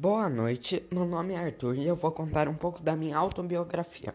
[0.00, 4.14] Boa noite, meu nome é Arthur e eu vou contar um pouco da minha autobiografia.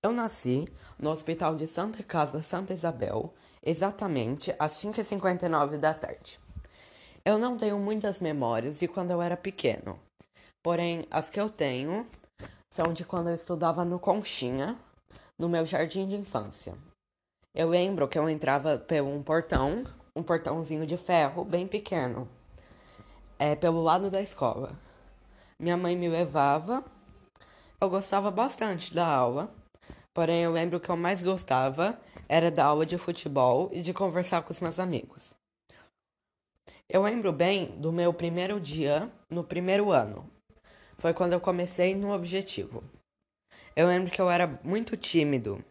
[0.00, 6.38] Eu nasci no Hospital de Santa Casa Santa Isabel, exatamente às 5h59 da tarde.
[7.24, 9.98] Eu não tenho muitas memórias de quando eu era pequeno,
[10.62, 12.06] porém as que eu tenho
[12.72, 14.78] são de quando eu estudava no Conchinha,
[15.36, 16.72] no meu jardim de infância.
[17.52, 19.82] Eu lembro que eu entrava por um portão,
[20.14, 22.28] um portãozinho de ferro bem pequeno
[23.40, 24.83] é, pelo lado da escola.
[25.64, 26.84] Minha mãe me levava.
[27.80, 29.50] Eu gostava bastante da aula,
[30.12, 34.42] porém eu lembro que eu mais gostava era da aula de futebol e de conversar
[34.42, 35.32] com os meus amigos.
[36.86, 40.30] Eu lembro bem do meu primeiro dia no primeiro ano.
[40.98, 42.84] Foi quando eu comecei no objetivo.
[43.74, 45.64] Eu lembro que eu era muito tímido.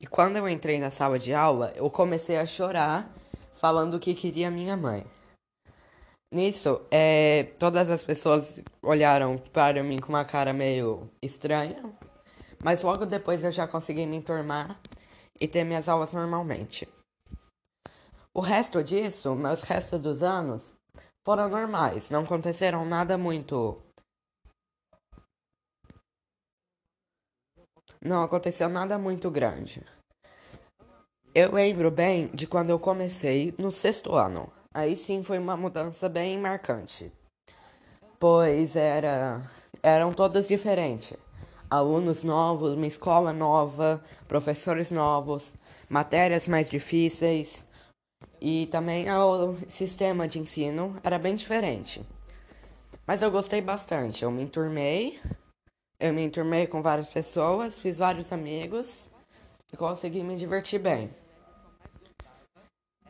[0.00, 3.12] E quando eu entrei na sala de aula, eu comecei a chorar,
[3.56, 5.04] falando que queria minha mãe.
[6.36, 11.82] Nisso, é, todas as pessoas olharam para mim com uma cara meio estranha,
[12.62, 14.78] mas logo depois eu já consegui me enturmar
[15.40, 16.86] e ter minhas aulas normalmente.
[18.34, 20.74] O resto disso, meus restos dos anos,
[21.24, 23.80] foram normais, não aconteceram nada muito.
[27.98, 29.82] Não aconteceu nada muito grande.
[31.34, 34.52] Eu lembro bem de quando eu comecei no sexto ano.
[34.76, 37.10] Aí sim foi uma mudança bem marcante,
[38.18, 39.40] pois era
[39.82, 41.16] eram todas diferentes.
[41.70, 45.54] Alunos novos, uma escola nova, professores novos,
[45.88, 47.64] matérias mais difíceis
[48.38, 52.04] e também o sistema de ensino era bem diferente.
[53.06, 55.18] Mas eu gostei bastante, eu me enturmei,
[55.98, 59.08] eu me enturmei com várias pessoas, fiz vários amigos
[59.72, 61.10] e consegui me divertir bem.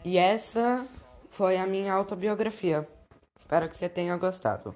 [0.04, 0.88] E essa
[1.36, 2.88] foi a minha autobiografia.
[3.38, 4.74] Espero que você tenha gostado.